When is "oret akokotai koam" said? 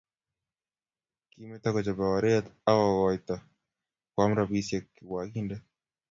2.17-4.31